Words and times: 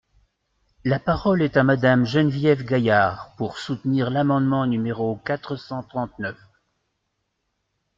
La 0.83 0.97
parole 0.97 1.43
est 1.43 1.57
à 1.57 1.63
Madame 1.63 2.05
Geneviève 2.07 2.63
Gaillard, 2.65 3.35
pour 3.37 3.59
soutenir 3.59 4.09
l’amendement 4.09 4.65
numéro 4.65 5.17
quatre 5.17 5.55
cent 5.57 5.83
trente-neuf. 5.83 6.39